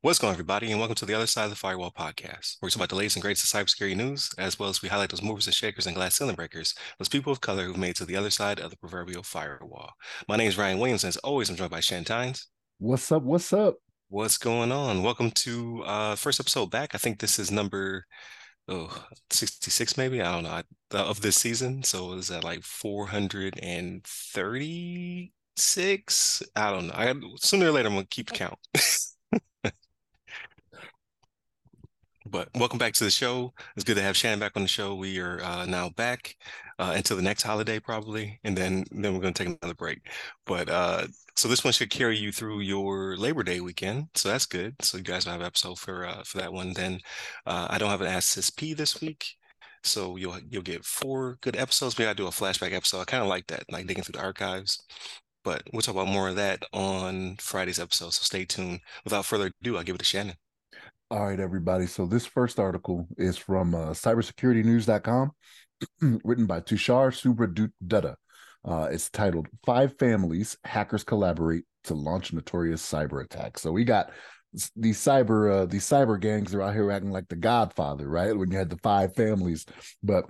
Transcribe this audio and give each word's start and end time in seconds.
What's 0.00 0.18
going 0.18 0.30
on, 0.30 0.34
everybody, 0.34 0.72
and 0.72 0.80
welcome 0.80 0.96
to 0.96 1.06
the 1.06 1.14
Other 1.14 1.28
Side 1.28 1.44
of 1.44 1.50
the 1.50 1.56
Firewall 1.56 1.92
podcast, 1.92 2.56
where 2.58 2.66
we 2.66 2.70
talk 2.70 2.76
about 2.76 2.88
the 2.88 2.96
latest 2.96 3.14
and 3.14 3.22
greatest 3.22 3.54
of 3.54 3.66
cybersecurity 3.66 3.96
news, 3.96 4.28
as 4.36 4.58
well 4.58 4.68
as 4.68 4.82
we 4.82 4.88
highlight 4.88 5.10
those 5.10 5.22
movers 5.22 5.46
and 5.46 5.54
shakers 5.54 5.86
and 5.86 5.94
glass 5.94 6.16
ceiling 6.16 6.34
breakers, 6.34 6.74
those 6.98 7.08
people 7.08 7.32
of 7.32 7.40
color 7.40 7.66
who've 7.66 7.76
made 7.76 7.90
it 7.90 7.96
to 7.96 8.04
the 8.04 8.16
other 8.16 8.30
side 8.30 8.58
of 8.58 8.72
the 8.72 8.76
proverbial 8.76 9.22
firewall. 9.22 9.92
My 10.28 10.36
name 10.36 10.48
is 10.48 10.58
Ryan 10.58 10.80
Williams, 10.80 11.04
and 11.04 11.10
as 11.10 11.16
always, 11.18 11.48
I'm 11.48 11.54
joined 11.54 11.70
by 11.70 11.78
Shan 11.78 12.02
Tynes. 12.02 12.48
What's 12.78 13.12
up? 13.12 13.22
What's 13.22 13.52
up? 13.52 13.76
What's 14.08 14.36
going 14.36 14.72
on? 14.72 15.04
Welcome 15.04 15.30
to 15.30 15.84
uh 15.84 16.16
first 16.16 16.40
episode 16.40 16.72
back. 16.72 16.96
I 16.96 16.98
think 16.98 17.20
this 17.20 17.38
is 17.38 17.52
number 17.52 18.04
oh 18.66 19.06
66 19.30 19.98
maybe 19.98 20.22
i 20.22 20.32
don't 20.32 20.42
know 20.42 20.62
of 20.98 21.20
this 21.20 21.36
season 21.36 21.82
so 21.82 22.14
is 22.14 22.28
that 22.28 22.44
like 22.44 22.62
436 25.56 26.42
i 26.56 26.70
don't 26.70 26.88
know 26.88 26.94
i 26.94 27.14
sooner 27.36 27.66
or 27.68 27.70
later 27.70 27.88
i'm 27.88 27.94
gonna 27.94 28.06
keep 28.10 28.30
count 28.32 28.58
but 32.26 32.48
welcome 32.56 32.78
back 32.78 32.92
to 32.94 33.04
the 33.04 33.10
show 33.10 33.52
it's 33.76 33.84
good 33.84 33.96
to 33.96 34.02
have 34.02 34.16
shannon 34.16 34.40
back 34.40 34.52
on 34.56 34.62
the 34.62 34.68
show 34.68 34.94
we 34.94 35.18
are 35.20 35.40
uh, 35.42 35.64
now 35.64 35.88
back 35.90 36.36
uh, 36.78 36.92
until 36.96 37.16
the 37.16 37.22
next 37.22 37.42
holiday 37.44 37.78
probably 37.78 38.40
and 38.42 38.56
then 38.56 38.84
then 38.90 39.14
we're 39.14 39.20
to 39.20 39.32
take 39.32 39.56
another 39.62 39.74
break 39.74 40.00
but 40.44 40.68
uh 40.68 41.06
so 41.36 41.48
this 41.48 41.64
one 41.64 41.72
should 41.72 41.90
carry 41.90 42.16
you 42.16 42.30
through 42.32 42.60
your 42.60 43.16
Labor 43.16 43.42
Day 43.42 43.60
weekend. 43.60 44.06
So 44.14 44.28
that's 44.28 44.46
good. 44.46 44.76
So 44.80 44.98
you 44.98 45.02
guys 45.02 45.24
will 45.24 45.32
have 45.32 45.40
an 45.40 45.46
episode 45.46 45.78
for 45.80 46.06
uh, 46.06 46.22
for 46.22 46.38
that 46.38 46.52
one. 46.52 46.72
Then 46.72 47.00
uh, 47.44 47.66
I 47.70 47.78
don't 47.78 47.90
have 47.90 48.00
an 48.00 48.06
Ask 48.06 48.56
P 48.56 48.72
this 48.72 49.00
week. 49.00 49.36
So 49.82 50.16
you'll 50.16 50.38
you'll 50.48 50.62
get 50.62 50.84
four 50.84 51.38
good 51.40 51.56
episodes. 51.56 51.98
Maybe 51.98 52.08
I 52.08 52.14
do 52.14 52.26
a 52.26 52.30
flashback 52.30 52.72
episode. 52.72 53.00
I 53.00 53.04
kind 53.04 53.22
of 53.22 53.28
like 53.28 53.46
that, 53.48 53.64
like 53.70 53.86
digging 53.86 54.04
through 54.04 54.18
the 54.18 54.24
archives. 54.24 54.80
But 55.44 55.62
we'll 55.72 55.82
talk 55.82 55.94
about 55.94 56.08
more 56.08 56.28
of 56.28 56.36
that 56.36 56.64
on 56.72 57.36
Friday's 57.36 57.78
episode. 57.78 58.12
So 58.14 58.22
stay 58.22 58.44
tuned. 58.44 58.80
Without 59.04 59.26
further 59.26 59.50
ado, 59.60 59.76
I'll 59.76 59.84
give 59.84 59.94
it 59.94 59.98
to 59.98 60.04
Shannon. 60.04 60.36
All 61.10 61.26
right, 61.26 61.38
everybody. 61.38 61.86
So 61.86 62.06
this 62.06 62.26
first 62.26 62.58
article 62.58 63.06
is 63.18 63.36
from 63.36 63.74
uh, 63.74 63.90
cybersecuritynews.com, 63.90 65.30
written 66.24 66.46
by 66.46 66.60
Tushar 66.60 67.12
Subhra 67.12 67.70
Dutta. 67.86 68.16
Uh, 68.64 68.88
it's 68.90 69.10
titled 69.10 69.46
Five 69.66 69.98
Families 69.98 70.56
Hackers 70.64 71.04
Collaborate 71.04 71.64
to 71.84 71.94
Launch 71.94 72.32
Notorious 72.32 72.82
Cyber 72.82 73.22
Attack. 73.22 73.58
So 73.58 73.70
we 73.70 73.84
got 73.84 74.10
these 74.74 74.98
cyber 74.98 75.52
uh, 75.52 75.66
these 75.66 75.84
cyber 75.84 76.18
gangs 76.18 76.54
are 76.54 76.62
out 76.62 76.74
here 76.74 76.90
acting 76.90 77.10
like 77.10 77.28
the 77.28 77.36
Godfather, 77.36 78.08
right? 78.08 78.36
When 78.36 78.50
you 78.50 78.56
had 78.56 78.70
the 78.70 78.78
five 78.78 79.14
families, 79.14 79.66
but 80.02 80.24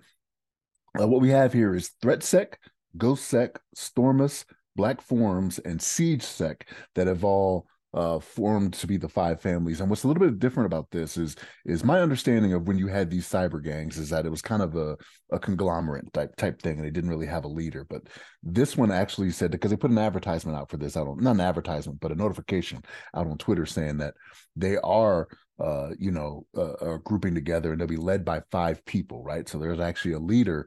uh, 0.99 1.07
what 1.07 1.21
we 1.21 1.31
have 1.31 1.53
here 1.53 1.75
is 1.75 1.91
ThreatSec, 2.03 2.55
GhostSec, 2.97 3.57
Stormous, 3.77 4.45
Black 4.77 5.01
Forums, 5.01 5.59
and 5.61 5.79
SiegedSec 5.79 6.63
that 6.95 7.07
have 7.07 7.25
all 7.25 7.67
uh, 7.95 8.19
formed 8.19 8.75
to 8.75 8.87
be 8.89 8.97
the 8.97 9.09
five 9.09 9.41
families. 9.41 9.81
And 9.81 9.89
what's 9.89 10.03
a 10.03 10.09
little 10.09 10.27
bit 10.27 10.41
different 10.41 10.67
about 10.67 10.91
this 10.91 11.17
is 11.17 11.37
is 11.65 11.85
my 11.85 12.01
understanding 12.01 12.53
of 12.53 12.67
when 12.67 12.77
you 12.77 12.89
had 12.89 13.09
these 13.09 13.29
cyber 13.29 13.63
gangs 13.63 13.99
is 13.99 14.11
that 14.11 14.27
it 14.27 14.31
was 14.31 14.43
kind 14.43 14.63
of 14.63 14.75
a, 14.75 14.97
a 15.31 15.39
conglomerate 15.39 16.13
type 16.13 16.35
type 16.37 16.61
thing, 16.61 16.77
and 16.77 16.85
they 16.85 16.91
didn't 16.91 17.11
really 17.11 17.27
have 17.27 17.45
a 17.45 17.49
leader. 17.49 17.87
But 17.89 18.03
this 18.43 18.77
one 18.77 18.91
actually 18.91 19.31
said 19.31 19.53
because 19.53 19.71
they 19.71 19.77
put 19.77 19.93
an 19.93 19.99
advertisement 19.99 20.59
out 20.59 20.71
for 20.71 20.77
this. 20.77 20.97
I 20.97 21.05
don't 21.05 21.23
not 21.23 21.37
an 21.37 21.41
advertisement, 21.41 22.01
but 22.01 22.11
a 22.11 22.17
notification 22.17 22.83
out 23.15 23.29
on 23.29 23.39
Twitter 23.39 23.65
saying 23.65 23.99
that 23.99 24.15
they 24.57 24.77
are 24.79 25.29
uh, 25.61 25.91
you 25.97 26.11
know 26.11 26.47
uh, 26.57 26.97
grouping 27.05 27.35
together 27.35 27.71
and 27.71 27.81
they'll 27.81 27.87
be 27.87 27.97
led 27.97 28.25
by 28.25 28.43
five 28.51 28.85
people, 28.87 29.23
right? 29.23 29.49
So 29.49 29.59
there's 29.59 29.81
actually 29.81 30.15
a 30.15 30.19
leader 30.19 30.67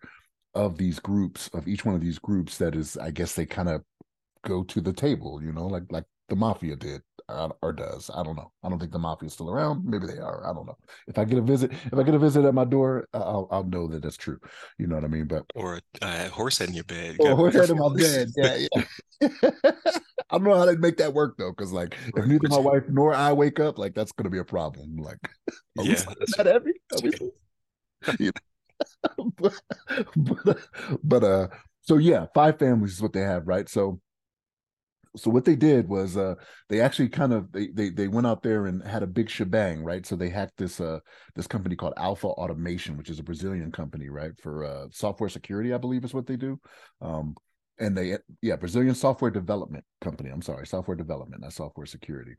of 0.56 0.78
these 0.78 1.00
groups 1.00 1.50
of 1.54 1.68
each 1.68 1.86
one 1.86 1.94
of 1.94 2.02
these 2.02 2.18
groups 2.18 2.58
that 2.58 2.74
is, 2.74 2.98
I 2.98 3.12
guess 3.12 3.34
they 3.34 3.46
kind 3.46 3.70
of 3.70 3.84
go 4.48 4.64
to 4.64 4.82
the 4.82 4.94
table, 4.94 5.42
you 5.42 5.52
know, 5.52 5.68
like 5.68 5.84
like 5.92 6.06
the 6.30 6.36
mafia 6.36 6.76
did 6.76 7.02
or 7.62 7.74
does. 7.74 8.10
I 8.14 8.24
don't 8.24 8.36
know. 8.36 8.52
I 8.64 8.70
don't 8.70 8.80
think 8.80 8.92
the 8.92 9.00
mafia 9.00 9.28
is 9.28 9.34
still 9.34 9.50
around. 9.50 9.86
Maybe 9.86 10.08
they 10.08 10.18
are. 10.18 10.46
I 10.48 10.54
don't 10.54 10.66
know. 10.66 10.78
If 11.08 11.18
I 11.18 11.26
get 11.26 11.38
a 11.38 11.42
visit, 11.42 11.72
if 11.72 11.94
I 11.94 12.04
get 12.04 12.16
a 12.16 12.20
visit 12.20 12.46
at 12.46 12.54
my 12.54 12.66
door, 12.66 13.08
I'll 13.14 13.48
I'll 13.52 13.64
know 13.64 13.88
that 13.88 14.04
that's 14.04 14.18
true. 14.18 14.40
You 14.78 14.88
know 14.88 14.96
what 14.96 15.04
I 15.04 15.08
mean? 15.08 15.26
But 15.26 15.46
or 15.56 15.80
a 16.02 16.30
horse 16.30 16.58
head 16.58 16.70
in 16.70 16.76
your 16.76 16.84
bed. 16.86 17.18
Or 17.20 17.32
a 17.32 17.36
horse 17.36 17.56
head 17.56 17.70
in 17.70 17.78
my 17.78 17.94
bed. 17.96 18.30
Yeah, 18.36 18.56
yeah. 18.56 18.84
I 20.30 20.38
don't 20.38 20.44
know 20.44 20.56
how 20.56 20.66
they 20.66 20.76
make 20.76 20.98
that 20.98 21.14
work 21.14 21.38
though, 21.38 21.52
because 21.52 21.72
like 21.72 21.96
if 22.16 22.26
neither 22.26 22.48
my 22.50 22.60
wife 22.60 22.84
nor 22.90 23.14
I 23.14 23.34
wake 23.34 23.60
up, 23.60 23.78
like 23.78 23.94
that's 23.94 24.12
gonna 24.12 24.30
be 24.30 24.40
a 24.40 24.46
problem. 24.46 24.98
Like, 24.98 25.20
yeah, 25.82 26.04
that 26.38 26.46
heavy. 26.46 26.74
you 28.20 28.32
know? 29.18 29.32
but, 29.38 29.62
but, 30.16 30.60
but 31.04 31.24
uh, 31.24 31.48
so 31.82 31.98
yeah, 31.98 32.26
five 32.34 32.60
families 32.60 32.94
is 32.94 33.02
what 33.02 33.14
they 33.14 33.22
have, 33.22 33.48
right? 33.48 33.68
So 33.70 34.00
so 35.18 35.30
what 35.30 35.46
they 35.46 35.56
did 35.56 35.88
was 35.90 36.16
uh 36.16 36.36
they 36.70 36.80
actually 36.80 37.10
kind 37.10 37.34
of 37.34 37.52
they, 37.52 37.68
they 37.68 37.90
they 37.90 38.08
went 38.08 38.28
out 38.28 38.44
there 38.44 38.68
and 38.68 38.82
had 38.84 39.04
a 39.04 39.08
big 39.08 39.30
shebang 39.30 39.84
right? 39.84 40.06
So 40.06 40.16
they 40.16 40.30
hacked 40.30 40.58
this 40.58 40.80
uh 40.80 41.00
this 41.36 41.48
company 41.48 41.76
called 41.76 41.94
alpha 41.98 42.28
automation 42.28 42.98
which 42.98 43.10
is 43.10 43.20
a 43.20 43.24
brazilian 43.24 43.72
company 43.72 44.10
right? 44.10 44.32
For 44.42 44.64
uh 44.64 44.88
software 44.92 45.30
security 45.30 45.74
i 45.74 45.78
believe 45.78 46.06
is 46.06 46.14
what 46.14 46.28
they 46.28 46.38
do. 46.38 46.60
Um 47.02 47.36
and 47.80 47.98
they 47.98 48.18
yeah 48.42 48.56
brazilian 48.56 48.96
software 48.96 49.32
development 49.32 49.84
company 50.02 50.30
i'm 50.30 50.42
sorry 50.42 50.66
software 50.66 50.98
development 50.98 51.42
not 51.42 51.54
software 51.54 51.86
security. 51.86 52.36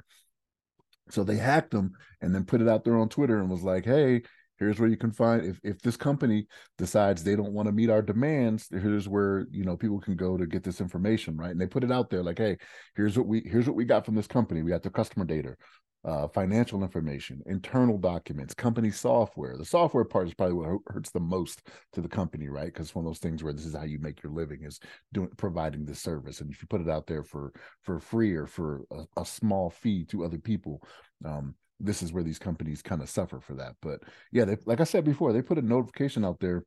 So 1.10 1.24
they 1.24 1.36
hacked 1.36 1.70
them 1.70 1.92
and 2.20 2.34
then 2.34 2.44
put 2.44 2.60
it 2.60 2.68
out 2.68 2.84
there 2.84 2.98
on 2.98 3.08
twitter 3.08 3.40
and 3.40 3.50
was 3.50 3.62
like 3.62 3.84
hey 3.84 4.22
here's 4.58 4.78
where 4.78 4.88
you 4.88 4.96
can 4.96 5.12
find 5.12 5.44
if, 5.44 5.60
if 5.62 5.80
this 5.80 5.96
company 5.96 6.46
decides 6.76 7.22
they 7.22 7.36
don't 7.36 7.52
want 7.52 7.66
to 7.66 7.72
meet 7.72 7.90
our 7.90 8.02
demands 8.02 8.68
here's 8.70 9.08
where 9.08 9.46
you 9.50 9.64
know 9.64 9.76
people 9.76 10.00
can 10.00 10.16
go 10.16 10.36
to 10.36 10.46
get 10.46 10.62
this 10.62 10.80
information 10.80 11.36
right? 11.36 11.50
And 11.50 11.60
they 11.60 11.66
put 11.66 11.84
it 11.84 11.92
out 11.92 12.10
there 12.10 12.22
like 12.22 12.38
hey 12.38 12.56
here's 12.96 13.16
what 13.16 13.26
we 13.26 13.42
here's 13.46 13.66
what 13.66 13.76
we 13.76 13.84
got 13.84 14.04
from 14.04 14.14
this 14.14 14.26
company. 14.26 14.62
We 14.62 14.70
got 14.70 14.82
the 14.82 14.90
customer 14.90 15.24
data 15.24 15.56
uh, 16.04 16.28
financial 16.28 16.82
information 16.82 17.42
internal 17.46 17.98
documents 17.98 18.54
company 18.54 18.90
software. 18.90 19.56
The 19.56 19.64
software 19.64 20.04
part 20.04 20.28
is 20.28 20.34
probably 20.34 20.54
what 20.54 20.80
hurts 20.86 21.10
the 21.10 21.20
most 21.20 21.68
to 21.92 22.00
the 22.00 22.08
company 22.08 22.48
right? 22.48 22.66
Because 22.66 22.86
it's 22.86 22.94
one 22.94 23.04
of 23.04 23.10
those 23.10 23.18
things 23.18 23.42
where 23.42 23.52
this 23.52 23.66
is 23.66 23.74
how 23.74 23.84
you 23.84 23.98
make 23.98 24.22
your 24.22 24.32
living 24.32 24.62
is 24.62 24.78
doing 25.12 25.28
providing 25.36 25.84
this 25.84 26.00
service. 26.00 26.40
And 26.40 26.50
if 26.52 26.62
you 26.62 26.68
put 26.68 26.80
it 26.80 26.88
out 26.88 27.06
there 27.06 27.24
for 27.24 27.52
for 27.82 27.98
free 27.98 28.34
or 28.34 28.46
for 28.46 28.82
a, 28.92 29.20
a 29.20 29.26
small 29.26 29.70
fee 29.70 30.04
to 30.06 30.24
other 30.24 30.38
people 30.38 30.82
um, 31.24 31.54
this 31.80 32.02
is 32.02 32.12
where 32.12 32.22
these 32.22 32.38
companies 32.38 32.82
kind 32.82 33.02
of 33.02 33.08
suffer 33.08 33.40
for 33.40 33.54
that. 33.54 33.74
But 33.82 34.00
yeah, 34.32 34.44
they, 34.44 34.56
like 34.66 34.80
I 34.80 34.84
said 34.84 35.04
before, 35.04 35.32
they 35.32 35.42
put 35.42 35.58
a 35.58 35.62
notification 35.62 36.24
out 36.24 36.40
there 36.40 36.64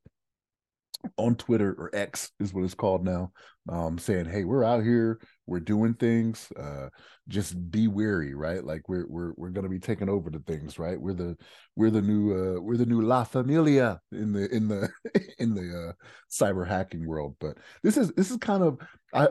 on 1.17 1.35
Twitter 1.35 1.75
or 1.77 1.89
X 1.93 2.31
is 2.39 2.53
what 2.53 2.63
it's 2.63 2.73
called 2.73 3.03
now, 3.03 3.31
um, 3.69 3.97
saying, 3.97 4.25
"Hey, 4.25 4.43
we're 4.43 4.63
out 4.63 4.83
here, 4.83 5.19
we're 5.45 5.59
doing 5.59 5.93
things. 5.93 6.51
Uh, 6.51 6.89
just 7.27 7.71
be 7.71 7.87
wary, 7.87 8.33
right? 8.33 8.63
Like 8.63 8.87
we're 8.87 9.07
we're 9.07 9.33
we're 9.35 9.49
gonna 9.49 9.69
be 9.69 9.79
taking 9.79 10.09
over 10.09 10.29
the 10.29 10.39
things, 10.39 10.77
right? 10.79 10.99
We're 10.99 11.13
the 11.13 11.37
we're 11.75 11.89
the 11.89 12.01
new 12.01 12.31
uh, 12.57 12.61
we're 12.61 12.77
the 12.77 12.85
new 12.85 13.01
La 13.01 13.23
Familia 13.23 13.99
in 14.11 14.33
the 14.33 14.53
in 14.53 14.67
the 14.67 14.89
in 15.39 15.55
the 15.55 15.89
uh, 15.89 15.93
cyber 16.29 16.67
hacking 16.67 17.05
world. 17.05 17.35
But 17.39 17.57
this 17.83 17.97
is 17.97 18.11
this 18.13 18.31
is 18.31 18.37
kind 18.37 18.63
of 18.63 18.79
I 19.13 19.29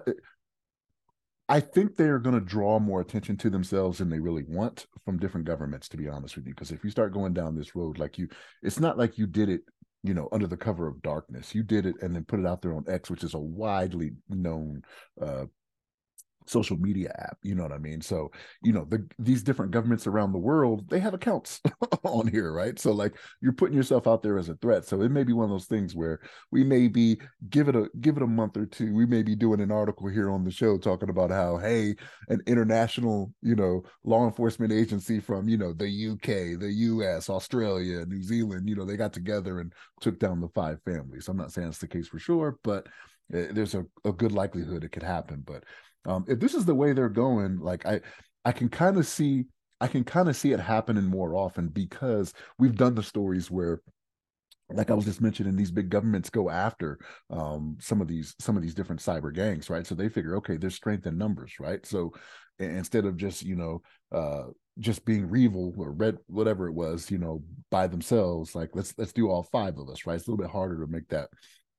I 1.50 1.58
think 1.58 1.96
they're 1.96 2.20
going 2.20 2.38
to 2.38 2.40
draw 2.40 2.78
more 2.78 3.00
attention 3.00 3.36
to 3.38 3.50
themselves 3.50 3.98
than 3.98 4.08
they 4.08 4.20
really 4.20 4.44
want 4.46 4.86
from 5.04 5.18
different 5.18 5.48
governments, 5.48 5.88
to 5.88 5.96
be 5.96 6.08
honest 6.08 6.36
with 6.36 6.46
you. 6.46 6.54
Because 6.54 6.70
if 6.70 6.84
you 6.84 6.90
start 6.90 7.12
going 7.12 7.34
down 7.34 7.56
this 7.56 7.74
road, 7.74 7.98
like 7.98 8.18
you, 8.18 8.28
it's 8.62 8.78
not 8.78 8.96
like 8.96 9.18
you 9.18 9.26
did 9.26 9.48
it, 9.48 9.62
you 10.04 10.14
know, 10.14 10.28
under 10.30 10.46
the 10.46 10.56
cover 10.56 10.86
of 10.86 11.02
darkness. 11.02 11.52
You 11.52 11.64
did 11.64 11.86
it 11.86 11.96
and 12.02 12.14
then 12.14 12.24
put 12.24 12.38
it 12.38 12.46
out 12.46 12.62
there 12.62 12.74
on 12.74 12.84
X, 12.86 13.10
which 13.10 13.24
is 13.24 13.34
a 13.34 13.38
widely 13.38 14.12
known 14.28 14.82
uh, 15.20 15.46
social 16.46 16.76
media 16.78 17.12
app 17.18 17.38
you 17.42 17.54
know 17.54 17.62
what 17.62 17.72
i 17.72 17.78
mean? 17.78 18.00
So 18.00 18.30
you 18.62 18.72
know 18.72 18.84
the, 18.84 19.06
these 19.18 19.42
different 19.42 19.72
governments 19.72 20.06
around 20.06 20.32
the 20.32 20.38
world 20.38 20.88
they 20.88 21.00
have 21.00 21.14
accounts 21.14 21.60
on 22.04 22.26
here 22.26 22.52
right? 22.52 22.78
So 22.78 22.92
like 22.92 23.14
you're 23.40 23.52
putting 23.52 23.76
yourself 23.76 24.06
out 24.06 24.22
there 24.22 24.38
as 24.38 24.48
a 24.48 24.54
threat. 24.56 24.84
So 24.84 25.02
it 25.02 25.10
may 25.10 25.24
be 25.24 25.32
one 25.32 25.44
of 25.44 25.50
those 25.50 25.66
things 25.66 25.94
where 25.94 26.20
we 26.50 26.64
may 26.64 26.88
be 26.88 27.18
give 27.48 27.68
it 27.68 27.76
a 27.76 27.88
give 28.00 28.16
it 28.16 28.22
a 28.22 28.26
month 28.26 28.56
or 28.56 28.66
two 28.66 28.94
we 28.94 29.06
may 29.06 29.22
be 29.22 29.34
doing 29.34 29.60
an 29.60 29.70
article 29.70 30.08
here 30.08 30.30
on 30.30 30.44
the 30.44 30.50
show 30.50 30.78
talking 30.78 31.10
about 31.10 31.30
how 31.30 31.56
hey 31.56 31.94
an 32.28 32.40
international 32.46 33.32
you 33.42 33.54
know 33.54 33.82
law 34.04 34.26
enforcement 34.26 34.72
agency 34.72 35.20
from 35.20 35.48
you 35.48 35.56
know 35.56 35.72
the 35.72 36.08
uk 36.10 36.26
the 36.26 36.70
us 36.70 37.30
australia 37.30 38.04
new 38.06 38.22
zealand 38.22 38.68
you 38.68 38.74
know 38.74 38.84
they 38.84 38.96
got 38.96 39.12
together 39.12 39.60
and 39.60 39.72
took 40.00 40.18
down 40.18 40.40
the 40.40 40.48
five 40.48 40.78
families. 40.84 41.28
I'm 41.28 41.36
not 41.36 41.52
saying 41.52 41.68
it's 41.68 41.78
the 41.78 41.86
case 41.86 42.08
for 42.08 42.18
sure 42.18 42.58
but 42.62 42.86
eh, 43.32 43.48
there's 43.50 43.74
a, 43.74 43.84
a 44.04 44.12
good 44.12 44.32
likelihood 44.32 44.84
it 44.84 44.92
could 44.92 45.02
happen 45.02 45.42
but 45.46 45.64
um, 46.06 46.24
if 46.28 46.40
this 46.40 46.54
is 46.54 46.64
the 46.64 46.74
way 46.74 46.92
they're 46.92 47.08
going, 47.08 47.58
like 47.58 47.86
I, 47.86 48.00
I 48.44 48.52
can 48.52 48.68
kind 48.68 48.96
of 48.96 49.06
see, 49.06 49.44
I 49.80 49.86
can 49.86 50.04
kind 50.04 50.28
of 50.28 50.36
see 50.36 50.52
it 50.52 50.60
happening 50.60 51.04
more 51.04 51.34
often 51.34 51.68
because 51.68 52.32
we've 52.58 52.76
done 52.76 52.94
the 52.94 53.02
stories 53.02 53.50
where 53.50 53.80
like 54.72 54.90
I 54.90 54.94
was 54.94 55.04
just 55.04 55.20
mentioning, 55.20 55.56
these 55.56 55.70
big 55.70 55.90
governments 55.90 56.30
go 56.30 56.48
after 56.48 56.98
um, 57.30 57.76
some 57.80 58.00
of 58.00 58.08
these 58.08 58.34
some 58.38 58.56
of 58.56 58.62
these 58.62 58.74
different 58.74 59.00
cyber 59.00 59.34
gangs, 59.34 59.68
right? 59.68 59.86
So 59.86 59.94
they 59.94 60.08
figure, 60.08 60.36
okay, 60.36 60.56
there's 60.56 60.74
strength 60.74 61.06
in 61.06 61.18
numbers, 61.18 61.54
right? 61.58 61.84
So 61.84 62.12
instead 62.58 63.04
of 63.04 63.16
just 63.16 63.42
you 63.42 63.56
know 63.56 63.82
uh, 64.12 64.44
just 64.78 65.04
being 65.04 65.28
REvil 65.28 65.74
or 65.76 65.92
red 65.92 66.18
whatever 66.26 66.68
it 66.68 66.74
was, 66.74 67.10
you 67.10 67.18
know, 67.18 67.42
by 67.70 67.86
themselves, 67.86 68.54
like 68.54 68.70
let's 68.74 68.94
let's 68.96 69.12
do 69.12 69.28
all 69.28 69.42
five 69.42 69.78
of 69.78 69.88
us, 69.88 70.06
right? 70.06 70.14
It's 70.14 70.26
a 70.26 70.30
little 70.30 70.44
bit 70.44 70.52
harder 70.52 70.84
to 70.84 70.90
make 70.90 71.08
that 71.08 71.30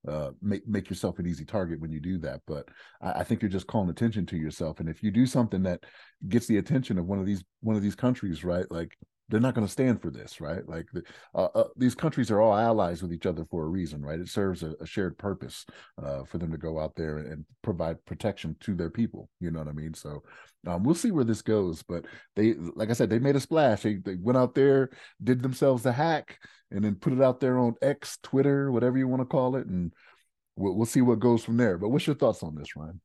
uh, 0.07 0.31
make 0.41 0.67
make 0.67 0.89
yourself 0.89 1.19
an 1.19 1.27
easy 1.27 1.45
target 1.45 1.79
when 1.79 1.91
you 1.91 1.99
do 1.99 2.17
that. 2.19 2.41
But 2.47 2.67
I, 3.01 3.11
I, 3.19 3.23
think 3.23 3.41
you're 3.41 3.49
just 3.49 3.67
calling 3.67 3.89
attention 3.89 4.25
to 4.27 4.37
yourself. 4.37 4.79
And 4.79 4.89
if 4.89 5.03
you 5.03 5.11
do 5.11 5.25
something 5.25 5.61
that 5.63 5.83
gets 6.27 6.47
the 6.47 6.57
attention 6.57 6.97
of 6.97 7.05
one 7.05 7.19
of 7.19 7.25
these 7.25 7.43
one 7.61 7.75
of 7.75 7.83
these 7.83 7.95
countries, 7.95 8.43
right? 8.43 8.69
Like 8.71 8.97
they're 9.31 9.39
not 9.39 9.55
going 9.55 9.65
to 9.65 9.71
stand 9.71 10.01
for 10.01 10.11
this, 10.11 10.41
right? 10.41 10.67
Like 10.67 10.87
uh, 11.33 11.47
uh, 11.55 11.63
these 11.77 11.95
countries 11.95 12.29
are 12.29 12.41
all 12.41 12.53
allies 12.53 13.01
with 13.01 13.13
each 13.13 13.25
other 13.25 13.45
for 13.49 13.63
a 13.63 13.69
reason, 13.69 14.01
right? 14.01 14.19
It 14.19 14.27
serves 14.27 14.61
a, 14.61 14.73
a 14.81 14.85
shared 14.85 15.17
purpose 15.17 15.65
uh, 16.03 16.25
for 16.25 16.37
them 16.37 16.51
to 16.51 16.57
go 16.57 16.79
out 16.79 16.95
there 16.95 17.19
and 17.19 17.45
provide 17.61 18.03
protection 18.05 18.57
to 18.61 18.75
their 18.75 18.89
people. 18.89 19.29
You 19.39 19.51
know 19.51 19.59
what 19.59 19.69
I 19.69 19.73
mean? 19.73 19.93
So 19.93 20.21
um, 20.67 20.83
we'll 20.83 20.95
see 20.95 21.11
where 21.11 21.23
this 21.23 21.41
goes. 21.41 21.81
But 21.81 22.05
they, 22.35 22.55
like 22.75 22.89
I 22.89 22.93
said, 22.93 23.09
they 23.09 23.19
made 23.19 23.37
a 23.37 23.39
splash. 23.39 23.83
They, 23.83 23.95
they 23.95 24.15
went 24.15 24.37
out 24.37 24.53
there, 24.53 24.89
did 25.23 25.41
themselves 25.41 25.85
a 25.85 25.93
hack, 25.93 26.37
and 26.71 26.83
then 26.83 26.95
put 26.95 27.13
it 27.13 27.21
out 27.21 27.39
there 27.39 27.59
on 27.59 27.75
X, 27.81 28.17
Twitter, 28.23 28.71
whatever 28.71 28.97
you 28.97 29.07
want 29.07 29.21
to 29.21 29.25
call 29.25 29.55
it, 29.55 29.67
and 29.67 29.93
we'll, 30.55 30.75
we'll 30.75 30.85
see 30.85 31.01
what 31.01 31.19
goes 31.19 31.43
from 31.43 31.57
there. 31.57 31.77
But 31.77 31.89
what's 31.89 32.07
your 32.07 32.15
thoughts 32.15 32.43
on 32.43 32.55
this, 32.55 32.75
Ryan? 32.75 32.99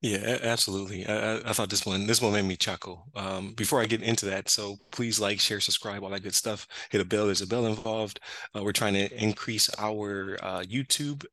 Yeah, 0.00 0.38
absolutely. 0.42 1.04
I, 1.06 1.38
I, 1.38 1.52
thought 1.52 1.68
this 1.68 1.84
one 1.84 2.06
this 2.06 2.22
one 2.22 2.32
made 2.32 2.44
me 2.44 2.56
chuckle. 2.56 3.06
Um, 3.16 3.54
before 3.54 3.80
I 3.80 3.86
get 3.86 4.02
into 4.02 4.26
that, 4.26 4.48
so 4.48 4.76
please 4.92 5.18
like, 5.18 5.40
share, 5.40 5.58
subscribe, 5.60 6.04
all 6.04 6.10
that 6.10 6.22
good 6.22 6.34
stuff. 6.34 6.66
Hit 6.90 7.00
a 7.00 7.04
bell. 7.04 7.26
There's 7.26 7.40
a 7.40 7.46
bell 7.46 7.66
involved. 7.66 8.20
Uh, 8.54 8.62
we're 8.62 8.72
trying 8.72 8.94
to 8.94 9.12
increase 9.20 9.68
our 9.78 10.38
uh, 10.42 10.60
YouTube 10.60 11.24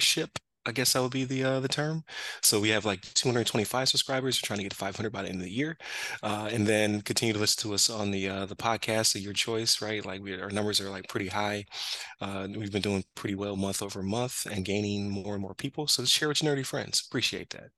ship 0.00 0.38
I 0.68 0.72
guess 0.72 0.92
that 0.92 1.02
would 1.02 1.12
be 1.12 1.24
the 1.24 1.44
uh, 1.44 1.60
the 1.60 1.68
term. 1.68 2.04
So 2.42 2.60
we 2.60 2.68
have 2.70 2.84
like 2.84 3.02
225 3.14 3.88
subscribers. 3.88 4.40
We're 4.42 4.46
trying 4.46 4.58
to 4.58 4.64
get 4.64 4.74
500 4.74 5.12
by 5.12 5.22
the 5.22 5.28
end 5.28 5.38
of 5.38 5.44
the 5.44 5.50
year, 5.50 5.78
uh, 6.22 6.50
and 6.52 6.66
then 6.66 7.00
continue 7.02 7.32
to 7.34 7.40
listen 7.40 7.62
to 7.68 7.74
us 7.74 7.90
on 7.90 8.10
the 8.12 8.28
uh, 8.28 8.46
the 8.46 8.56
podcast 8.56 9.14
of 9.16 9.22
your 9.22 9.32
choice. 9.32 9.82
Right, 9.82 10.04
like 10.04 10.22
we, 10.22 10.40
our 10.40 10.50
numbers 10.50 10.80
are 10.80 10.90
like 10.90 11.08
pretty 11.08 11.28
high. 11.28 11.64
Uh, 12.20 12.48
we've 12.56 12.72
been 12.72 12.82
doing 12.82 13.04
pretty 13.14 13.34
well 13.34 13.56
month 13.56 13.82
over 13.82 14.02
month 14.02 14.46
and 14.50 14.64
gaining 14.64 15.10
more 15.10 15.34
and 15.34 15.42
more 15.42 15.54
people. 15.54 15.86
So 15.88 16.04
share 16.04 16.28
with 16.28 16.42
your 16.42 16.54
nerdy 16.56 16.66
friends. 16.66 17.02
Appreciate 17.08 17.50
that. 17.50 17.70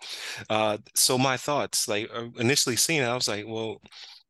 Uh, 0.49 0.79
so 0.95 1.19
my 1.19 1.37
thoughts, 1.37 1.89
like 1.89 2.11
uh, 2.15 2.29
initially 2.39 2.77
seeing 2.77 3.03
it, 3.03 3.07
I 3.07 3.15
was 3.15 3.29
like, 3.29 3.45
well 3.47 3.81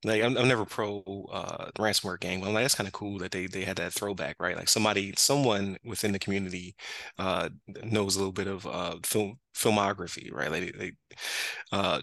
like 0.04 0.22
I'm, 0.22 0.36
I'm 0.36 0.48
never 0.48 0.64
pro 0.64 1.02
uh 1.32 1.70
ransomware 1.78 2.18
game. 2.20 2.42
I'm 2.44 2.54
like 2.54 2.64
that's 2.64 2.74
kind 2.74 2.86
of 2.88 2.92
cool 2.92 3.18
that 3.18 3.32
they 3.32 3.46
they 3.46 3.64
had 3.64 3.76
that 3.78 3.92
throwback, 3.92 4.36
right? 4.40 4.56
Like 4.56 4.68
somebody, 4.68 5.12
someone 5.16 5.76
within 5.84 6.12
the 6.12 6.18
community 6.18 6.74
uh 7.18 7.50
knows 7.84 8.16
a 8.16 8.18
little 8.18 8.32
bit 8.32 8.46
of 8.48 8.66
uh 8.66 8.96
film 9.04 9.38
filmography, 9.54 10.32
right? 10.32 10.50
Like 10.50 10.76
they 10.78 10.92
uh 11.72 12.00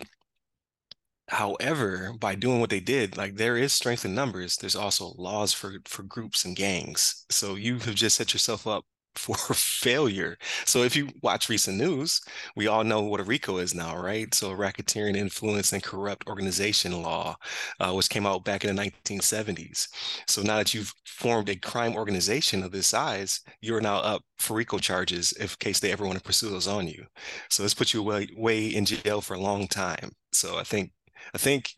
However, 1.30 2.14
by 2.14 2.36
doing 2.36 2.60
what 2.62 2.70
they 2.70 2.80
did, 2.80 3.16
like 3.18 3.36
there 3.36 3.58
is 3.58 3.74
strength 3.74 4.06
in 4.06 4.14
numbers, 4.16 4.56
there's 4.58 4.76
also 4.76 5.14
laws 5.18 5.54
for 5.54 5.78
for 5.86 6.04
groups 6.04 6.46
and 6.46 6.56
gangs. 6.56 7.26
So 7.30 7.56
you 7.56 7.80
have 7.80 7.96
just 7.96 8.16
set 8.18 8.34
yourself 8.34 8.66
up 8.68 8.86
for 9.18 9.36
failure. 9.54 10.38
So 10.66 10.84
if 10.84 10.96
you 10.96 11.10
watch 11.22 11.50
recent 11.50 11.78
news, 11.78 12.22
we 12.56 12.68
all 12.68 12.84
know 12.84 13.02
what 13.02 13.20
a 13.20 13.24
RICO 13.24 13.58
is 13.58 13.74
now, 13.74 13.98
right? 13.98 14.34
So 14.34 14.52
racketeering, 14.52 15.16
influence, 15.16 15.74
and 15.74 15.84
corrupt 15.84 16.28
organization 16.28 17.02
law, 17.02 17.36
uh, 17.80 17.94
which 17.94 18.10
came 18.10 18.26
out 18.26 18.44
back 18.44 18.64
in 18.64 18.76
the 18.76 18.82
1970s. 18.82 19.88
So 20.28 20.42
now 20.42 20.58
that 20.58 20.74
you've 20.74 20.94
formed 21.06 21.50
a 21.50 21.56
crime 21.56 21.96
organization 21.96 22.64
of 22.64 22.72
this 22.72 22.88
size, 22.88 23.42
you're 23.62 23.82
now 23.82 23.98
up 23.98 24.24
for 24.38 24.56
RICO 24.56 24.78
charges 24.78 25.34
if 25.40 25.58
case 25.60 25.80
they 25.80 25.92
ever 25.92 26.06
want 26.06 26.18
to 26.18 26.24
pursue 26.24 26.50
those 26.50 26.68
on 26.68 26.88
you. 26.88 27.06
So 27.50 27.64
this 27.64 27.74
puts 27.74 27.94
you 27.94 28.04
way, 28.04 28.28
way 28.36 28.68
in 28.68 28.86
jail 28.86 29.22
for 29.22 29.34
a 29.34 29.40
long 29.40 29.68
time. 29.68 30.12
So 30.32 30.58
I 30.58 30.64
think 30.64 30.92
I 31.34 31.38
think 31.38 31.74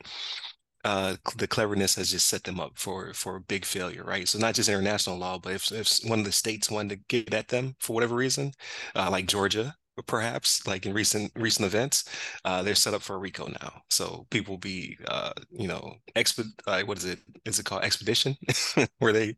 uh, 0.86 1.18
the 1.38 1.48
cleverness 1.48 1.96
has 1.96 2.12
just 2.12 2.28
set 2.28 2.44
them 2.44 2.60
up 2.60 2.74
for 2.78 3.14
for 3.14 3.36
a 3.36 3.42
big 3.42 3.66
failure, 3.66 4.04
right? 4.04 4.28
So 4.28 4.40
not 4.40 4.56
just 4.56 4.70
international 4.70 5.18
law, 5.18 5.40
but 5.40 5.54
if, 5.54 5.72
if 5.72 6.00
one 6.06 6.20
of 6.20 6.26
the 6.26 6.32
states 6.32 6.72
wanted 6.72 6.90
to 7.10 7.22
get 7.24 7.34
at 7.34 7.50
them 7.50 7.76
for 7.80 7.94
whatever 7.94 8.16
reason, 8.16 8.54
uh, 8.96 9.10
like 9.12 9.28
Georgia, 9.28 9.76
perhaps 10.08 10.66
like 10.68 10.86
in 10.86 10.94
recent 10.94 11.32
recent 11.36 11.66
events 11.66 12.04
uh 12.46 12.62
they're 12.64 12.76
set 12.76 12.94
up 12.94 13.02
for 13.02 13.16
a 13.16 13.20
rico 13.20 13.48
now. 13.48 13.82
So 13.90 14.26
people 14.30 14.58
be 14.58 14.98
uh 15.08 15.32
you 15.52 15.68
know 15.68 15.96
exped 16.16 16.46
uh, 16.68 16.82
what 16.84 16.98
is 16.98 17.06
it 17.06 17.20
is 17.46 17.60
it 17.60 17.66
called? 17.66 17.84
Expedition? 17.84 18.38
Where 19.00 19.14
they 19.14 19.36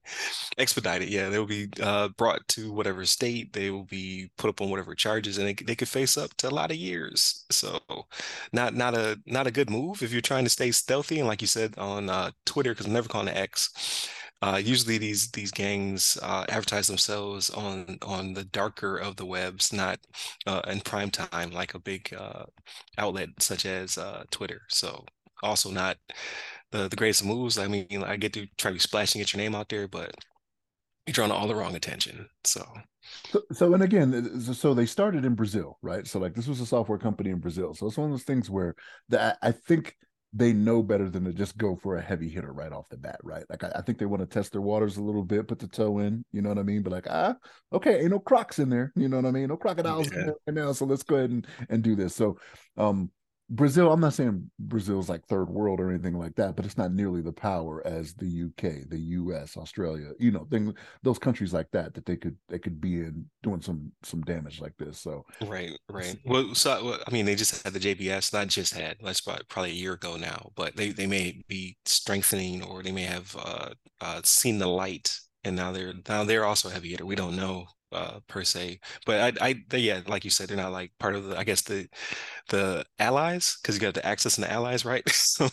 expedited 0.58 1.10
yeah 1.10 1.30
they 1.30 1.40
will 1.40 1.46
be 1.46 1.70
uh 1.82 2.10
brought 2.10 2.48
to 2.50 2.72
whatever 2.74 3.06
state. 3.06 3.54
They 3.54 3.72
will 3.72 3.86
be 3.86 4.32
put 4.38 4.50
up 4.50 4.62
on 4.62 4.70
whatever 4.70 4.96
charges 4.96 5.38
and 5.38 5.48
they, 5.48 5.54
they 5.54 5.76
could 5.76 5.90
face 5.90 6.18
up 6.18 6.36
to 6.38 6.50
a 6.50 6.52
lot 6.52 6.72
of 6.72 6.78
years. 6.78 7.46
So 7.52 7.80
not 8.54 8.74
not 8.76 8.96
a 8.96 9.20
not 9.26 9.48
a 9.48 9.52
good 9.52 9.70
move 9.70 10.02
if 10.02 10.12
you're 10.12 10.22
trying 10.22 10.44
to 10.44 10.50
stay 10.50 10.72
stealthy 10.72 11.20
and 11.20 11.28
like 11.28 11.42
you 11.42 11.48
said 11.48 11.78
on 11.78 12.10
uh 12.10 12.32
twitter 12.46 12.72
because 12.72 12.86
i'm 12.86 12.94
never 12.94 13.10
calling 13.10 13.28
it 13.28 13.38
x 13.38 14.10
uh, 14.42 14.60
usually 14.64 14.98
these 14.98 15.30
these 15.32 15.52
gangs 15.52 16.18
uh, 16.24 16.46
advertise 16.50 16.88
themselves 16.88 17.50
on 17.52 17.98
on 18.02 18.34
the 18.34 18.44
darker 18.46 18.98
of 18.98 19.16
the 19.16 19.26
webs, 19.26 19.72
not 19.72 20.00
uh, 20.48 20.62
in 20.68 20.80
prime 20.82 21.12
time 21.12 21.52
like 21.52 21.74
a 21.76 21.80
big 21.80 22.14
uh, 22.18 22.46
outlet 22.98 23.30
such 23.40 23.66
as 23.66 23.98
uh, 23.98 24.24
Twitter. 24.32 24.62
So 24.70 25.06
also 25.44 25.70
not 25.70 25.98
the 26.72 26.88
the 26.88 26.96
greatest 26.96 27.24
moves. 27.24 27.60
I 27.60 27.68
mean, 27.68 28.04
I 28.04 28.18
get 28.18 28.34
to 28.34 28.48
try 28.58 28.72
to 28.72 28.76
be 28.76 28.80
splashing, 28.80 29.20
get 29.20 29.34
your 29.34 29.42
name 29.42 29.56
out 29.56 29.70
there, 29.70 29.88
but 29.88 30.12
you're 31.06 31.14
drawing 31.14 31.32
all 31.32 31.48
the 31.48 31.56
wrong 31.56 31.76
attention. 31.76 32.28
So. 32.44 32.66
So, 33.32 33.42
so, 33.52 33.74
and 33.74 33.82
again, 33.82 34.40
so 34.40 34.74
they 34.74 34.86
started 34.86 35.26
in 35.26 35.34
Brazil, 35.34 35.78
right? 35.82 36.06
So 36.06 36.20
like 36.20 36.36
this 36.36 36.48
was 36.48 36.62
a 36.62 36.66
software 36.66 37.00
company 37.00 37.32
in 37.32 37.40
Brazil. 37.40 37.74
So 37.74 37.88
it's 37.88 37.98
one 37.98 38.06
of 38.06 38.14
those 38.14 38.24
things 38.24 38.50
where 38.50 38.76
that 39.10 39.38
I 39.42 39.52
think 39.52 39.98
they 40.34 40.54
know 40.54 40.82
better 40.82 41.10
than 41.10 41.26
to 41.26 41.34
just 41.34 41.58
go 41.58 41.76
for 41.76 41.98
a 41.98 42.02
heavy 42.02 42.30
hitter 42.30 42.54
right 42.54 42.72
off 42.72 42.88
the 42.90 42.98
bat, 42.98 43.20
right? 43.22 43.44
Like 43.50 43.64
I, 43.66 43.72
I, 43.76 43.82
think 43.82 43.98
they 43.98 44.06
want 44.06 44.22
to 44.22 44.26
test 44.26 44.54
their 44.54 44.62
waters 44.62 44.96
a 44.96 45.04
little 45.04 45.24
bit, 45.24 45.48
put 45.48 45.60
the 45.60 45.68
toe 45.68 46.00
in, 46.00 46.24
you 46.32 46.42
know 46.42 46.50
what 46.50 46.58
I 46.58 46.64
mean? 46.64 46.84
But 46.84 46.94
like, 46.94 47.08
ah, 47.10 47.36
okay, 47.74 48.00
ain't 48.00 48.12
no 48.12 48.20
crocs 48.20 48.60
in 48.60 48.70
there, 48.70 48.94
you 48.96 49.10
know 49.10 49.18
what 49.18 49.26
I 49.26 49.32
mean? 49.32 49.50
No 49.50 49.58
crocodiles 49.58 50.10
yeah. 50.12 50.20
in 50.20 50.26
there 50.28 50.36
right 50.48 50.56
now, 50.56 50.72
so 50.72 50.86
let's 50.86 51.04
go 51.04 51.16
ahead 51.18 51.32
and 51.32 51.46
and 51.70 51.84
do 51.84 51.96
this. 51.96 52.16
So, 52.16 52.38
um, 52.78 53.12
Brazil, 53.52 53.92
I'm 53.92 54.00
not 54.00 54.14
saying 54.14 54.50
Brazil's 54.60 55.10
like 55.10 55.26
third 55.26 55.50
world 55.50 55.82
or 55.82 55.90
anything 55.90 56.18
like 56.18 56.36
that, 56.36 56.56
but 56.56 56.66
it's 56.66 56.78
not 56.78 56.94
nearly 56.94 57.22
the 57.22 57.34
power 57.34 57.86
as 57.86 58.14
the 58.14 58.46
UK, 58.46 58.90
the 58.90 59.00
US, 59.00 59.58
Australia, 59.58 60.12
you 60.20 60.32
know, 60.32 60.48
things 60.50 60.74
those 61.04 61.20
countries 61.20 61.54
like 61.54 61.70
that 61.72 61.94
that 61.94 62.06
they 62.06 62.16
could 62.16 62.38
they 62.48 62.58
could 62.58 62.80
be 62.80 63.02
in 63.02 63.26
doing 63.44 63.62
some 63.62 63.92
some 64.04 64.22
damage 64.22 64.62
like 64.62 64.78
this. 64.78 64.98
So 65.00 65.26
right, 65.46 65.78
right. 65.90 66.18
Well, 66.26 66.56
so 66.56 66.98
I 67.06 67.12
mean, 67.12 67.26
they 67.26 67.36
just 67.36 67.62
had 67.64 67.74
the 67.74 67.80
JBS, 67.80 68.32
not 68.32 68.48
just 68.48 68.74
had. 68.74 68.96
That's 69.04 69.20
probably, 69.20 69.44
probably 69.50 69.72
a 69.72 69.76
year 69.76 69.94
ago 69.94 70.16
now, 70.16 70.52
but 70.56 70.78
they 70.78 70.92
they 70.92 71.08
may 71.08 71.44
be 71.50 71.78
strengthening 71.86 72.64
or 72.64 72.82
they 72.82 72.94
may 72.94 73.04
have 73.04 73.36
uh, 73.38 73.70
uh, 74.00 74.22
seen 74.24 74.60
the 74.60 74.68
light 74.68 75.20
and 75.44 75.56
now 75.56 75.72
they're 75.74 75.94
now 76.08 76.24
they're 76.24 76.46
also 76.46 76.70
heavy 76.70 76.92
hitter. 76.92 77.06
We 77.06 77.16
don't 77.16 77.36
know 77.36 77.68
uh, 77.92 78.20
per 78.28 78.44
se. 78.44 78.80
But 79.06 79.42
I, 79.42 79.48
I, 79.50 79.56
they, 79.70 79.80
yeah, 79.80 80.02
like 80.08 80.24
you 80.24 80.30
said, 80.32 80.50
they're 80.50 80.58
not 80.58 80.72
like 80.72 80.92
part 81.00 81.16
of 81.16 81.26
the, 81.26 81.38
I 81.38 81.44
guess 81.44 81.62
the, 81.62 81.88
the 82.50 82.86
allies, 83.00 83.58
because 83.62 83.76
you 83.76 83.82
got 83.82 83.96
the 83.96 84.06
access 84.06 84.38
and 84.38 84.46
the 84.46 84.52
allies, 84.52 84.86
right? 84.86 85.04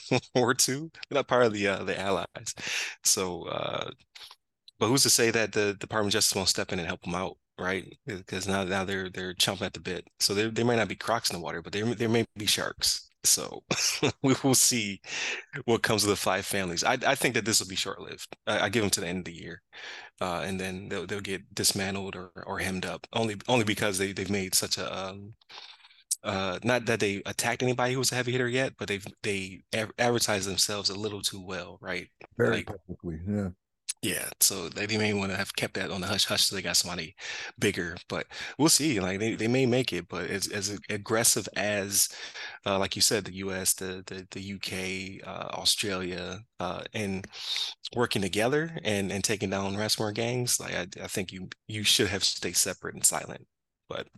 or 0.35 0.55
two, 0.55 0.91
they're 1.11 1.17
not 1.19 1.29
part 1.29 1.45
of 1.47 1.53
the 1.53 1.69
uh, 1.69 1.85
the 1.85 1.99
allies. 2.01 2.55
So, 3.05 3.45
uh, 3.49 3.91
but 4.79 4.89
who's 4.89 5.03
to 5.05 5.11
say 5.11 5.31
that 5.31 5.53
the 5.53 5.75
Department 5.75 6.11
of 6.11 6.15
Justice 6.15 6.35
won't 6.37 6.49
step 6.49 6.73
in 6.73 6.79
and 6.79 6.89
help 6.89 7.03
them 7.03 7.15
out? 7.15 7.39
Right, 7.59 7.99
because 8.07 8.47
now 8.49 8.65
now 8.65 8.85
they're 8.85 9.11
they're 9.11 9.35
chomping 9.35 9.63
at 9.63 9.73
the 9.75 9.81
bit. 9.81 10.07
So 10.21 10.33
they 10.35 10.49
they 10.51 10.63
might 10.65 10.77
not 10.77 10.89
be 10.89 10.97
crocs 10.97 11.31
in 11.31 11.37
the 11.37 11.43
water, 11.43 11.61
but 11.63 11.73
they 11.73 11.83
there 11.83 12.09
may 12.09 12.25
be 12.37 12.47
sharks. 12.47 13.08
So 13.29 13.63
we 14.23 14.35
will 14.43 14.55
see 14.55 15.01
what 15.65 15.83
comes 15.83 16.05
of 16.05 16.11
the 16.11 16.17
five 16.17 16.47
families. 16.47 16.85
I, 16.85 16.99
I 17.07 17.15
think 17.15 17.35
that 17.35 17.45
this 17.45 17.61
will 17.61 17.69
be 17.69 17.77
short 17.77 18.01
lived. 18.01 18.37
I, 18.47 18.67
I, 18.67 18.69
give 18.69 18.83
them 18.83 18.91
to 18.91 19.01
the 19.01 19.09
end 19.09 19.19
of 19.19 19.25
the 19.25 19.33
year 19.33 19.63
uh, 20.21 20.43
and 20.45 20.61
then 20.61 20.89
they'll 20.89 21.07
they'll 21.07 21.21
get 21.21 21.55
dismantled 21.55 22.17
or 22.17 22.31
or 22.47 22.59
hemmed 22.59 22.87
up 22.87 23.07
only 23.13 23.37
only 23.49 23.65
because 23.65 23.99
they 23.99 24.13
they've 24.13 24.31
made 24.31 24.55
such 24.55 24.79
a 24.79 25.09
um, 25.09 25.35
uh, 26.25 26.59
not 26.65 26.87
that 26.87 27.01
they 27.01 27.23
attacked 27.27 27.63
anybody 27.63 27.93
who 27.93 27.99
was 28.01 28.11
a 28.11 28.17
heavy 28.17 28.33
hitter 28.33 28.49
yet, 28.49 28.73
but 28.79 28.89
they've 28.89 29.07
they 29.23 29.63
advertised 29.99 30.49
themselves 30.49 30.91
a 30.91 30.99
little 30.99 31.23
too 31.23 31.45
well, 31.45 31.79
right? 31.81 32.09
Very 32.37 32.57
like, 32.57 32.67
publicly, 32.67 33.21
yeah. 33.29 33.49
Yeah, 34.01 34.29
so 34.41 34.69
they, 34.69 34.87
may 34.97 35.13
want 35.13 35.33
to 35.33 35.37
have 35.37 35.57
kept 35.57 35.75
that 35.75 35.91
on 35.91 36.01
the 36.01 36.07
hush 36.07 36.25
hush 36.27 36.45
so 36.45 36.55
they 36.55 36.63
got 36.63 36.77
somebody 36.77 37.17
bigger, 37.59 37.97
but 38.09 38.27
we'll 38.57 38.69
see. 38.69 39.01
Like 39.01 39.19
they, 39.19 39.35
they 39.35 39.49
may 39.49 39.67
make 39.67 39.93
it, 39.93 40.07
but 40.09 40.31
as 40.31 40.47
as 40.49 40.79
aggressive 40.89 41.49
as, 41.57 42.09
uh, 42.65 42.79
like 42.79 42.95
you 42.97 43.03
said, 43.03 43.25
the 43.25 43.35
U.S., 43.37 43.75
the 43.75 44.05
the, 44.07 44.27
the 44.31 44.41
UK, 44.41 45.21
uh, 45.27 45.49
Australia, 45.55 46.41
uh, 46.61 46.83
and 46.95 47.27
working 47.97 48.23
together 48.23 48.79
and 48.85 49.11
and 49.13 49.25
taking 49.25 49.51
down 49.51 49.75
ransomware 49.77 50.15
gangs, 50.15 50.61
like 50.61 50.75
I, 50.75 50.87
I 51.03 51.09
think 51.09 51.33
you 51.33 51.49
you 51.67 51.83
should 51.85 52.09
have 52.09 52.25
stayed 52.25 52.57
separate 52.57 52.95
and 52.95 53.05
silent. 53.05 53.47
But 53.89 54.09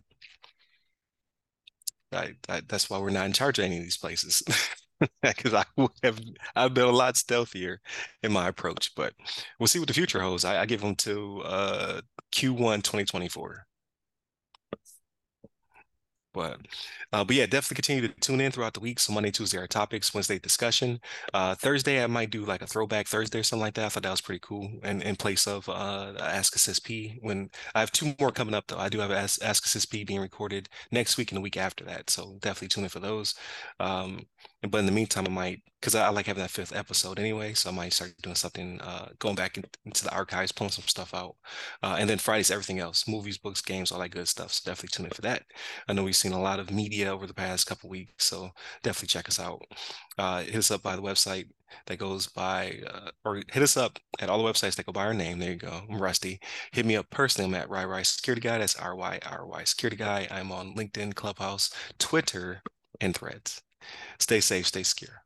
I, 2.11 2.35
I, 2.49 2.61
that's 2.67 2.89
why 2.89 2.99
we're 2.99 3.09
not 3.09 3.25
in 3.25 3.33
charge 3.33 3.59
of 3.59 3.65
any 3.65 3.77
of 3.77 3.83
these 3.83 3.97
places. 3.97 4.43
because 5.21 5.53
I 5.53 5.65
would 5.77 5.91
have 6.03 6.19
I've 6.55 6.73
been 6.73 6.85
a 6.85 6.91
lot 6.91 7.15
stealthier 7.15 7.79
in 8.23 8.31
my 8.31 8.47
approach. 8.47 8.93
But 8.95 9.13
we'll 9.59 9.67
see 9.67 9.79
what 9.79 9.87
the 9.87 9.93
future 9.93 10.21
holds. 10.21 10.45
I, 10.45 10.61
I 10.61 10.65
give 10.65 10.81
them 10.81 10.95
to 10.97 11.41
uh, 11.43 12.01
Q1 12.31 12.81
2024. 12.81 13.65
But 16.33 16.61
uh, 17.11 17.25
but 17.25 17.35
yeah, 17.35 17.45
definitely 17.45 17.75
continue 17.75 18.07
to 18.07 18.13
tune 18.21 18.39
in 18.39 18.53
throughout 18.53 18.73
the 18.73 18.79
week. 18.79 18.99
So 18.99 19.11
Monday, 19.11 19.31
Tuesday 19.31 19.57
are 19.57 19.67
topics, 19.67 20.13
Wednesday 20.13 20.39
discussion. 20.39 21.01
Uh, 21.33 21.55
Thursday 21.55 22.01
I 22.01 22.07
might 22.07 22.29
do 22.29 22.45
like 22.45 22.61
a 22.61 22.67
throwback 22.67 23.07
Thursday 23.09 23.39
or 23.39 23.43
something 23.43 23.61
like 23.61 23.73
that. 23.73 23.85
I 23.85 23.89
thought 23.89 24.03
that 24.03 24.11
was 24.11 24.21
pretty 24.21 24.39
cool. 24.41 24.71
And 24.81 25.03
in 25.03 25.17
place 25.17 25.45
of 25.45 25.67
uh 25.67 26.13
Ask 26.21 26.55
Us 26.55 26.69
SP. 26.69 27.17
When 27.21 27.49
I 27.75 27.81
have 27.81 27.91
two 27.91 28.13
more 28.17 28.31
coming 28.31 28.53
up 28.55 28.67
though. 28.67 28.77
I 28.77 28.87
do 28.87 28.99
have 28.99 29.11
Ask, 29.11 29.43
Ask 29.43 29.65
Us 29.65 29.75
SP 29.83 30.05
being 30.05 30.21
recorded 30.21 30.69
next 30.89 31.17
week 31.17 31.31
and 31.33 31.37
the 31.37 31.41
week 31.41 31.57
after 31.57 31.83
that. 31.85 32.09
So 32.09 32.37
definitely 32.39 32.69
tune 32.69 32.85
in 32.85 32.89
for 32.89 33.01
those. 33.01 33.35
Um, 33.81 34.21
but 34.69 34.77
in 34.77 34.85
the 34.85 34.91
meantime, 34.91 35.25
I 35.25 35.29
might 35.29 35.61
because 35.79 35.95
I, 35.95 36.05
I, 36.05 36.09
like 36.09 36.27
having 36.27 36.43
that 36.43 36.51
fifth 36.51 36.75
episode 36.75 37.17
anyway, 37.17 37.53
so 37.55 37.69
I 37.69 37.73
might 37.73 37.93
start 37.93 38.13
doing 38.21 38.35
something, 38.35 38.79
uh, 38.81 39.09
going 39.17 39.33
back 39.35 39.57
in, 39.57 39.65
into 39.85 40.03
the 40.03 40.13
archives, 40.13 40.51
pulling 40.51 40.71
some 40.71 40.85
stuff 40.87 41.15
out, 41.15 41.35
uh, 41.81 41.95
and 41.97 42.07
then 42.07 42.19
Fridays 42.19 42.51
everything 42.51 42.77
else, 42.77 43.07
movies, 43.07 43.39
books, 43.39 43.61
games, 43.61 43.91
all 43.91 43.99
that 43.99 44.09
good 44.09 44.27
stuff. 44.27 44.53
So 44.53 44.69
definitely 44.69 44.89
tune 44.89 45.07
in 45.07 45.11
for 45.11 45.21
that. 45.23 45.43
I 45.87 45.93
know 45.93 46.03
we've 46.03 46.15
seen 46.15 46.33
a 46.33 46.41
lot 46.41 46.59
of 46.59 46.69
media 46.69 47.11
over 47.11 47.25
the 47.25 47.33
past 47.33 47.65
couple 47.65 47.89
weeks, 47.89 48.25
so 48.25 48.51
definitely 48.83 49.07
check 49.07 49.27
us 49.27 49.39
out. 49.39 49.63
Uh, 50.19 50.43
hit 50.43 50.55
us 50.55 50.69
up 50.69 50.83
by 50.83 50.95
the 50.95 51.01
website 51.01 51.47
that 51.87 51.97
goes 51.97 52.27
by, 52.27 52.79
uh, 52.93 53.09
or 53.25 53.41
hit 53.51 53.63
us 53.63 53.75
up 53.77 53.97
at 54.19 54.29
all 54.29 54.43
the 54.43 54.49
websites 54.49 54.75
that 54.75 54.85
go 54.85 54.91
by 54.91 55.05
our 55.05 55.13
name. 55.13 55.39
There 55.39 55.51
you 55.51 55.57
go. 55.57 55.81
I'm 55.89 55.99
Rusty. 55.99 56.39
Hit 56.71 56.85
me 56.85 56.95
up 56.95 57.09
personally. 57.09 57.49
I'm 57.49 57.55
at 57.55 57.69
RyRy 57.69 58.05
Security 58.05 58.41
Guy. 58.41 58.59
That's 58.59 58.75
R 58.75 58.95
Y 58.95 59.19
R 59.25 59.47
Y 59.47 59.63
Security 59.63 59.97
Guy. 59.97 60.27
I'm 60.29 60.51
on 60.51 60.75
LinkedIn, 60.75 61.15
Clubhouse, 61.15 61.71
Twitter, 61.97 62.61
and 62.99 63.15
Threads. 63.15 63.63
Stay 64.19 64.39
safe, 64.39 64.67
stay 64.67 64.83
secure. 64.83 65.23